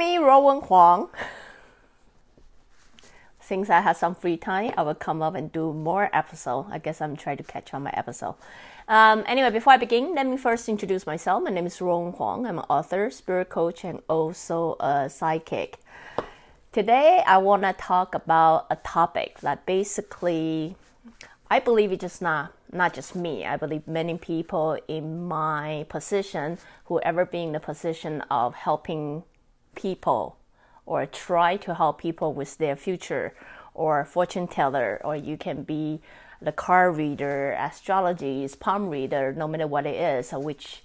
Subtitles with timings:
[0.00, 1.10] me, Ruowen Huang.
[3.38, 6.68] Since I have some free time, I will come up and do more episode.
[6.70, 8.36] I guess I'm trying to catch on my episode.
[8.88, 11.44] Um, anyway, before I begin, let me first introduce myself.
[11.44, 12.46] My name is Ruowen Huang.
[12.46, 15.76] I'm an author, spirit coach, and also a psychic.
[16.72, 20.76] Today, I want to talk about a topic that basically,
[21.50, 23.44] I believe it's just not not just me.
[23.44, 26.56] I believe many people in my position,
[26.86, 29.24] who ever be in the position of helping
[29.74, 30.36] people
[30.86, 33.34] or try to help people with their future
[33.74, 36.00] or fortune teller or you can be
[36.42, 40.82] the card reader, astrology, palm reader, no matter what it is, which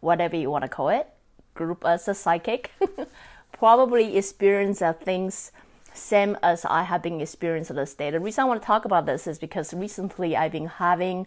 [0.00, 1.08] whatever you want to call it,
[1.54, 2.70] group as a psychic,
[3.52, 5.52] probably experience things
[5.94, 8.10] same as I have been experiencing this day.
[8.10, 11.26] The reason I want to talk about this is because recently I've been having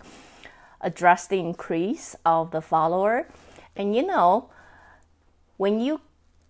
[0.82, 3.28] a drastic increase of the follower.
[3.76, 4.50] And you know,
[5.58, 6.02] when you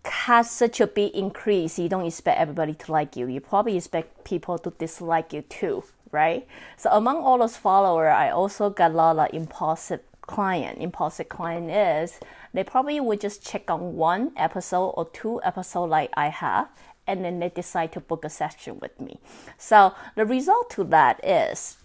[0.08, 3.28] have such a big increase, you don't expect everybody to like you.
[3.28, 6.48] You probably expect people to dislike you too, right?
[6.78, 10.80] So among all those followers, I also got a lot of impulsive client.
[10.80, 12.20] Impulsive client is
[12.54, 16.70] they probably would just check on one episode or two episodes like I have
[17.08, 19.20] and then they decide to book a session with me.
[19.58, 21.78] So the result to that is,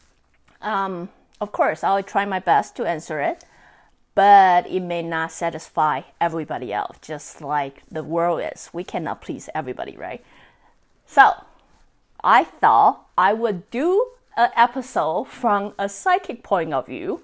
[0.62, 1.10] um,
[1.40, 3.44] of course, I'll try my best to answer it,
[4.14, 8.70] but it may not satisfy everybody else, just like the world is.
[8.72, 10.24] We cannot please everybody, right?
[11.06, 11.32] So
[12.22, 17.22] I thought I would do an episode from a psychic point of view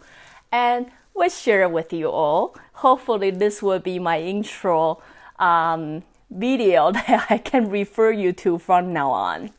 [0.53, 2.57] and will share with you all.
[2.75, 5.03] Hopefully, this will be my intro
[5.39, 9.51] um, video that I can refer you to from now on.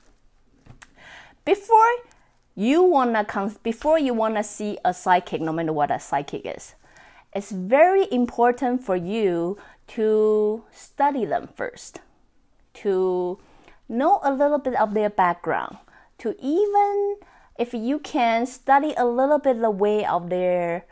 [1.46, 1.92] Before
[2.56, 6.76] you wanna come, before you wanna see a psychic, no matter what a psychic is,
[7.38, 12.02] it's very important for you to study them first,
[12.74, 13.38] to
[13.88, 15.78] know a little bit of their background,
[16.18, 17.18] to even
[17.60, 20.88] if you can study a little bit the way of their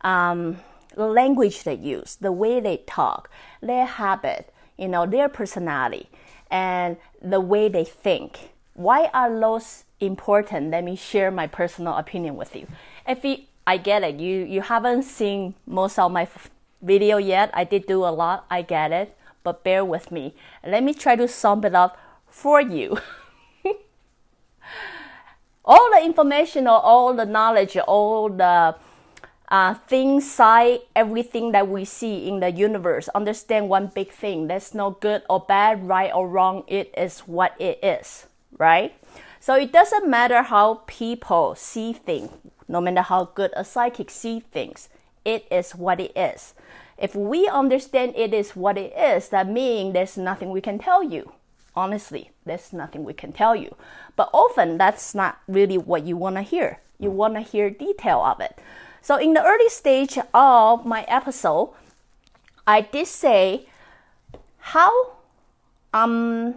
[0.00, 0.56] um,
[0.96, 3.30] language they use, the way they talk,
[3.62, 6.08] their habit, you know, their personality
[6.50, 8.50] and the way they think.
[8.74, 10.72] Why are those important?
[10.72, 12.66] Let me share my personal opinion with you.
[13.06, 16.28] If you, I get it, you you haven't seen most of my
[16.82, 17.50] video yet.
[17.54, 18.44] I did do a lot.
[18.50, 20.34] I get it, but bear with me.
[20.64, 21.98] Let me try to sum it up
[22.28, 22.98] for you.
[25.64, 28.76] all the information or all the knowledge, all the
[29.48, 33.08] uh, things side everything that we see in the universe.
[33.14, 34.48] Understand one big thing.
[34.48, 36.64] There's no good or bad, right or wrong.
[36.66, 38.26] It is what it is,
[38.58, 38.94] right?
[39.44, 42.30] So it doesn't matter how people see things,
[42.66, 44.88] no matter how good a psychic see things.
[45.22, 46.54] It is what it is.
[46.96, 51.02] If we understand it is what it is, that means there's nothing we can tell
[51.02, 51.32] you.
[51.76, 53.76] Honestly, there's nothing we can tell you.
[54.16, 56.80] But often that's not really what you want to hear.
[56.98, 58.58] You want to hear detail of it.
[59.02, 61.74] So in the early stage of my episode,
[62.66, 63.66] I did say
[64.56, 65.16] how
[65.92, 66.54] um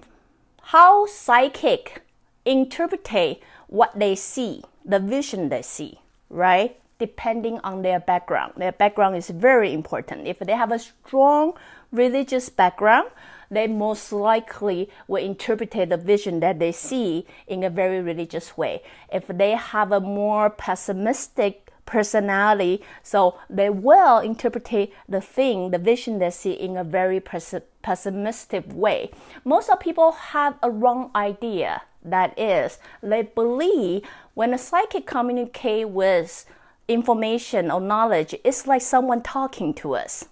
[0.72, 2.06] how psychic
[2.47, 6.00] interpret what they see, the vision they see,
[6.30, 6.80] right?
[6.97, 8.53] Depending on their background.
[8.58, 10.28] Their background is very important.
[10.28, 11.53] If they have a strong
[11.91, 13.09] religious background,
[13.52, 18.81] they most likely will interpret the vision that they see in a very religious way.
[19.12, 22.84] If they have a more pessimistic personality.
[23.02, 29.09] So they will interpret the thing, the vision they see in a very pessimistic way.
[29.44, 31.81] Most of people have a wrong idea.
[32.09, 34.03] That is, they believe
[34.34, 36.45] when a psychic communicate with
[36.88, 40.25] information or knowledge, it's like someone talking to us,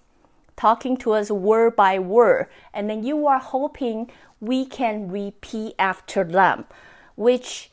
[0.56, 4.10] talking to us word by word, and then you are hoping
[4.40, 6.64] we can repeat after them,
[7.14, 7.70] which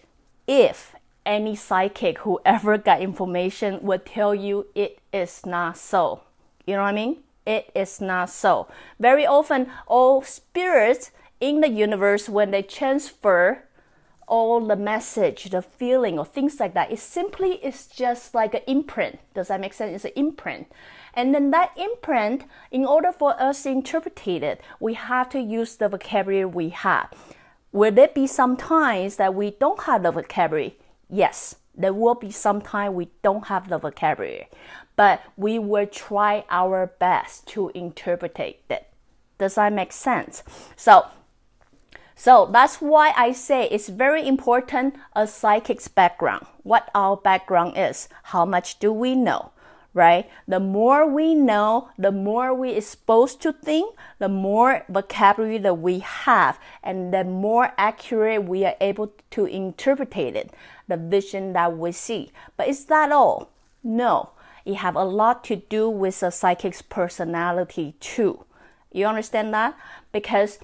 [0.47, 6.21] if any psychic who ever got information would tell you it is not so.
[6.65, 7.17] You know what I mean?
[7.45, 8.67] It is not so.
[8.99, 13.63] Very often, all spirits in the universe, when they transfer
[14.33, 18.62] all the message, the feeling, or things like that, it simply is just like an
[18.65, 19.19] imprint.
[19.35, 19.94] Does that make sense?
[19.94, 20.71] It's an imprint.
[21.13, 25.75] And then that imprint, in order for us to interpret it, we have to use
[25.75, 27.13] the vocabulary we have.
[27.71, 30.77] Will there be some times that we don't have the vocabulary?
[31.12, 34.50] Yes, there will be some time we don't have the vocabulary,
[34.95, 38.88] but we will try our best to interpret it.
[39.38, 40.41] Does that make sense?
[40.75, 41.06] So,
[42.15, 48.10] so that's why I say it's very important a psychic's background, what our background is,
[48.24, 49.51] how much do we know,
[49.94, 50.30] right?
[50.48, 53.89] The more we know, the more we exposed to things,
[54.19, 60.16] the more vocabulary that we have, and the more accurate we are able to interpret
[60.16, 60.54] it,
[60.88, 62.31] the vision that we see.
[62.57, 63.50] But is that all?
[63.83, 64.30] No.
[64.66, 68.45] It have a lot to do with a psychic's personality too.
[68.94, 69.77] You understand that?
[70.13, 70.59] Because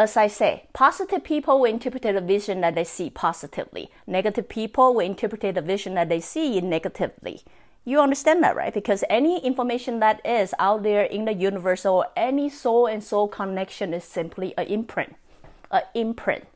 [0.00, 3.90] as I say, positive people will interpret the vision that they see positively.
[4.06, 7.42] Negative people will interpret the vision that they see negatively.
[7.84, 8.72] You understand that, right?
[8.72, 13.28] Because any information that is out there in the universe or any soul and soul
[13.28, 15.16] connection is simply an imprint.
[15.70, 16.46] An imprint.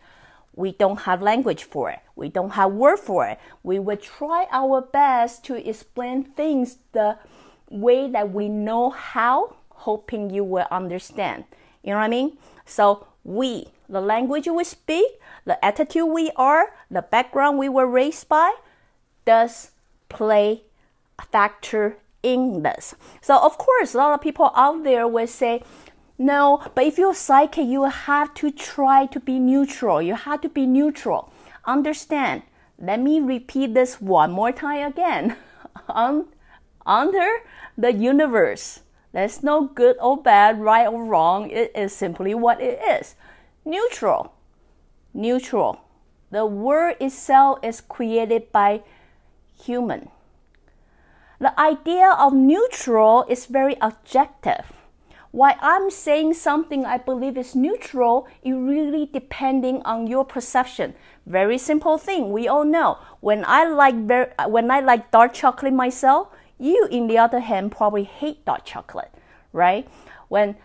[0.55, 1.99] We don't have language for it.
[2.17, 3.39] We don't have word for it.
[3.63, 7.19] We will try our best to explain things the
[7.69, 11.45] way that we know how, hoping you will understand.
[11.83, 12.39] You know what I mean?
[12.65, 15.07] So we, the language we speak,
[15.45, 18.55] the attitude we are, the background we were raised by,
[19.25, 19.71] does
[20.09, 20.63] play
[21.19, 22.95] a factor in this.
[23.21, 25.63] So of course, a lot of people out there will say,
[26.19, 30.01] no, but if you're psychic, you have to try to be neutral.
[30.01, 31.33] You have to be neutral.
[31.65, 32.43] Understand?
[32.79, 35.37] Let me repeat this one more time again.
[35.89, 36.27] Un-
[36.87, 37.27] under
[37.77, 38.81] the universe,
[39.15, 41.49] there's no good or bad, right or wrong.
[41.49, 43.15] It is simply what it is.
[43.65, 44.35] Neutral.
[45.15, 45.81] Neutral.
[46.33, 48.83] The word itself is created by
[49.57, 50.09] human.
[51.39, 54.73] The idea of neutral is very objective.
[55.31, 60.95] Why I'm saying something I believe is neutral, it really depending on your perception.
[61.25, 62.33] Very simple thing.
[62.33, 63.95] We all know when I like
[64.49, 66.29] when I like dark chocolate myself,
[66.59, 69.13] you in the other hand probably hate dark chocolate,
[69.53, 69.89] right?
[70.29, 70.57] When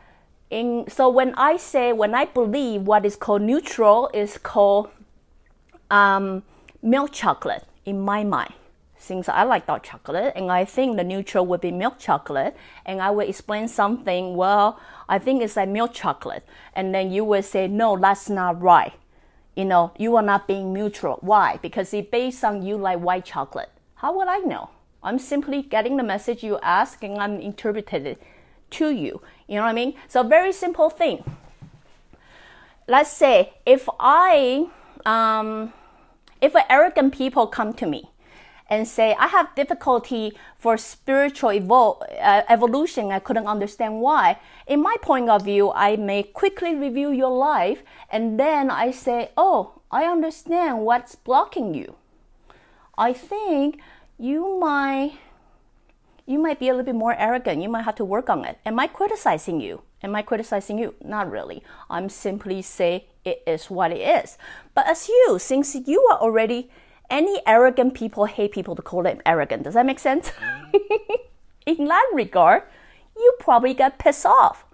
[0.49, 4.89] in so when I say when I believe what is called neutral is called
[5.91, 6.43] um,
[6.81, 8.53] milk chocolate in my mind
[8.99, 12.55] since I like dark chocolate and I think the neutral would be milk chocolate
[12.85, 16.45] and I will explain something, well, I think it's like milk chocolate.
[16.73, 18.93] And then you will say, no, that's not right.
[19.55, 21.17] You know, you are not being neutral.
[21.21, 21.57] Why?
[21.61, 23.71] Because it's based on you like white chocolate.
[23.95, 24.69] How would I know?
[25.03, 28.21] I'm simply getting the message you ask and I'm interpreting it
[28.71, 29.21] to you.
[29.47, 29.95] You know what I mean?
[30.07, 31.23] So very simple thing.
[32.87, 34.67] Let's say if I,
[35.05, 35.73] um,
[36.41, 38.09] if an arrogant people come to me
[38.69, 43.11] and say, I have difficulty for spiritual evol- uh, evolution.
[43.11, 44.37] I couldn't understand why.
[44.67, 49.31] In my point of view, I may quickly review your life and then I say,
[49.35, 51.95] Oh, I understand what's blocking you.
[52.97, 53.79] I think
[54.19, 55.13] you might
[56.27, 57.63] you might be a little bit more arrogant.
[57.63, 58.59] You might have to work on it.
[58.63, 59.81] Am I criticizing you?
[60.03, 60.93] Am I criticizing you?
[61.03, 61.63] Not really.
[61.89, 64.37] I'm simply say it is what it is.
[64.75, 66.69] But as you, since you are already
[67.09, 69.63] any arrogant people hate people to call them arrogant.
[69.63, 70.31] Does that make sense?
[71.65, 72.63] In that regard,
[73.17, 74.65] you probably get pissed off.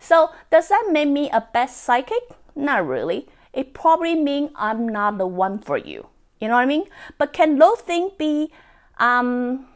[0.00, 2.22] So does that make me a best psychic?
[2.56, 3.28] Not really.
[3.52, 6.08] It probably means I'm not the one for you.
[6.40, 6.84] You know what I mean?
[7.16, 8.52] But can those things be
[8.98, 9.66] um,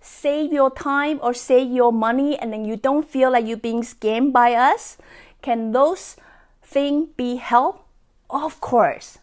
[0.00, 3.82] save your time or save your money and then you don't feel like you're being
[3.82, 4.98] scammed by us?
[5.42, 6.16] Can those
[6.62, 7.86] things be help?
[8.28, 9.18] Of course.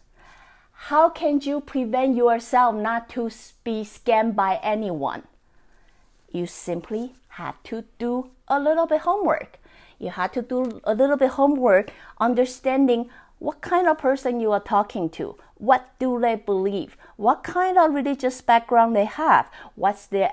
[0.86, 3.30] How can you prevent yourself not to
[3.62, 5.22] be scammed by anyone?
[6.32, 9.58] You simply have to do a little bit homework.
[9.98, 14.60] You have to do a little bit homework understanding what kind of person you are
[14.60, 15.36] talking to.
[15.62, 16.96] What do they believe?
[17.14, 19.48] What kind of religious background they have?
[19.76, 20.32] What's their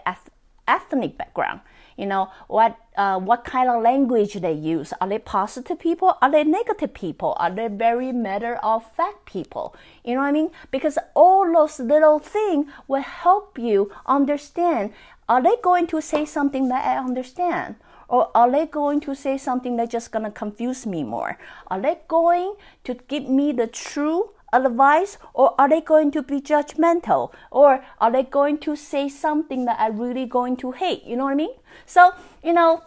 [0.67, 1.62] ethnic background?
[2.00, 4.93] you know what uh, what kind of language they use?
[5.01, 6.17] Are they positive people?
[6.21, 7.36] Are they negative people?
[7.38, 9.75] Are they very matter of fact people?
[10.05, 10.50] You know what i mean?
[10.71, 14.93] Because all those little things will help you understand
[15.27, 17.75] are they going to say something that i understand?
[18.07, 21.38] Or are they going to say something that's just going to confuse me more?
[21.67, 22.55] Are they going
[22.86, 28.11] to give me the true advice or are they going to be judgmental or are
[28.11, 31.03] they going to say something that I'm really going to hate?
[31.03, 31.55] You know what I mean?
[31.85, 32.13] So,
[32.43, 32.83] you know,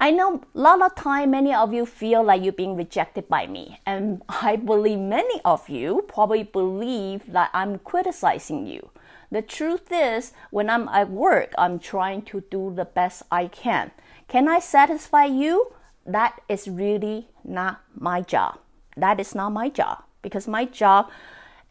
[0.00, 3.46] I know a lot of time many of you feel like you're being rejected by
[3.46, 3.80] me.
[3.84, 8.90] And I believe many of you probably believe that I'm criticizing you.
[9.30, 13.92] The truth is, when I'm at work, I'm trying to do the best I can.
[14.26, 15.72] Can I satisfy you?
[16.04, 18.58] That is really not my job.
[18.96, 21.10] That is not my job because my job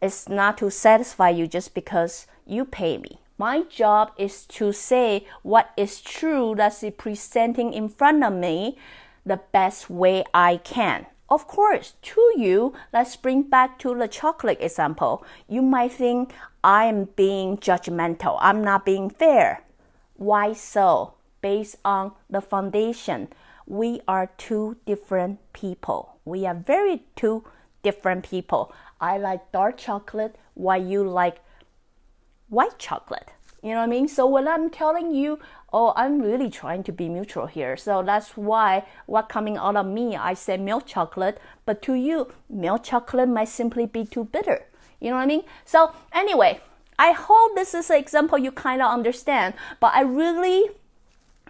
[0.00, 3.20] is not to satisfy you just because you pay me.
[3.38, 8.76] My job is to say what is true that's presenting in front of me
[9.24, 11.06] the best way I can.
[11.30, 15.24] Of course, to you, let's bring back to the chocolate example.
[15.48, 19.62] You might think I'm being judgmental, I'm not being fair.
[20.16, 21.14] Why so?
[21.40, 23.28] Based on the foundation,
[23.66, 26.16] we are two different people.
[26.24, 27.44] We are very two
[27.82, 28.72] different people.
[29.00, 31.40] I like dark chocolate while you like
[32.48, 33.30] white chocolate.
[33.62, 34.08] You know what I mean?
[34.08, 35.38] So when I'm telling you,
[35.72, 37.76] oh, I'm really trying to be neutral here.
[37.76, 42.32] So that's why what coming out of me, I say milk chocolate, but to you,
[42.48, 44.64] milk chocolate might simply be too bitter.
[45.00, 45.42] You know what I mean?
[45.64, 46.60] So anyway,
[46.98, 50.70] I hope this is an example you kind of understand, but I really,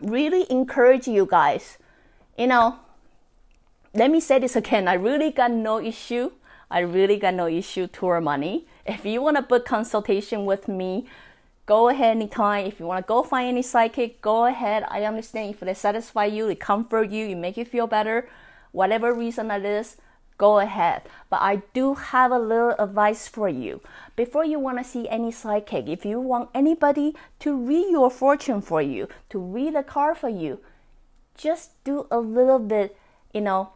[0.01, 1.79] really encourage you guys,
[2.37, 2.79] you know,
[3.93, 4.87] let me say this again.
[4.87, 6.31] I really got no issue.
[6.71, 8.67] I really got no issue tour money.
[8.87, 11.07] If you want to book consultation with me,
[11.67, 12.67] go ahead anytime.
[12.67, 14.85] If you want to go find any psychic, go ahead.
[14.89, 18.29] I understand if they satisfy you, they comfort you, it make you feel better,
[18.71, 19.97] whatever reason that is,
[20.39, 21.03] go ahead.
[21.29, 23.81] But I do have a little advice for you.
[24.15, 28.63] Before you want to see any psychic, if you want anybody to read your fortune
[28.63, 30.61] for you, to read a card for you,
[31.37, 32.97] just do a little bit,
[33.35, 33.71] you know,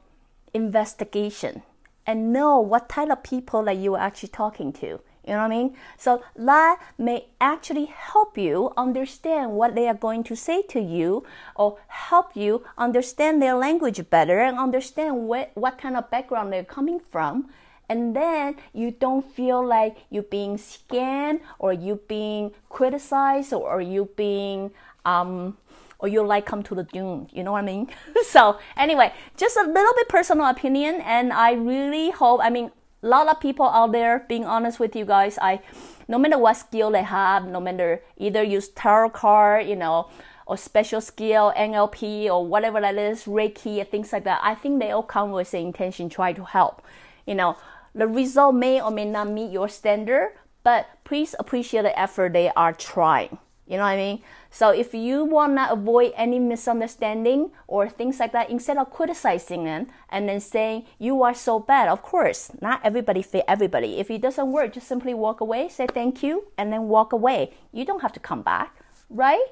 [0.54, 1.62] investigation
[2.06, 5.00] and know what type of people that you are actually talking to.
[5.26, 5.76] You know what I mean?
[5.96, 11.25] So that may actually help you understand what they are going to say to you
[11.56, 16.62] or help you understand their language better and understand what, what kind of background they're
[16.62, 17.49] coming from.
[17.88, 24.04] And then you don't feel like you're being scanned or you're being criticized or you're
[24.04, 24.73] being
[25.06, 25.56] um,
[26.04, 27.28] or you like come to the doom.
[27.32, 27.88] You know what I mean?
[28.28, 32.40] so anyway, just a little bit personal opinion, and I really hope.
[32.44, 32.70] I mean,
[33.02, 35.61] a lot of people out there being honest with you guys i
[36.08, 40.08] no matter what skill they have no matter either use tarot card you know
[40.46, 44.80] or special skill nlp or whatever that is reiki and things like that i think
[44.80, 46.80] they all come with the intention try to help
[47.26, 47.58] you know
[47.94, 50.32] the result may or may not meet your standard
[50.62, 54.23] but please appreciate the effort they are trying you know what I mean?
[54.50, 59.64] So if you want to avoid any misunderstanding or things like that, instead of criticizing
[59.64, 63.99] them and then saying you are so bad, of course, not everybody fit everybody.
[63.99, 67.54] If it doesn't work, just simply walk away, say thank you, and then walk away.
[67.73, 68.76] You don't have to come back,
[69.09, 69.47] right?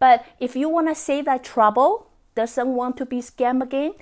[0.00, 3.94] But if you want to save that trouble, doesn't want to be scammed again,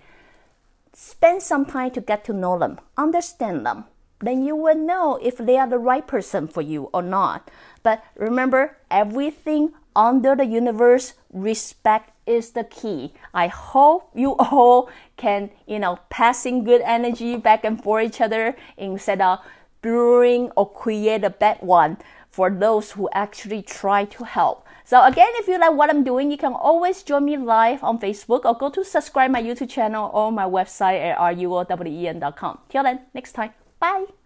[0.94, 3.84] spend some time to get to know them, understand them.
[4.20, 7.50] Then you will know if they are the right person for you or not.
[7.82, 13.12] But remember, everything under the universe, respect is the key.
[13.34, 18.56] I hope you all can, you know, passing good energy back and forth each other
[18.76, 19.40] instead of
[19.82, 21.96] brewing or create a bad one
[22.28, 24.66] for those who actually try to help.
[24.84, 27.98] So again, if you like what I'm doing, you can always join me live on
[27.98, 32.58] Facebook or go to subscribe my YouTube channel or my website at ruowen.com.
[32.68, 34.19] Till then, next time, bye.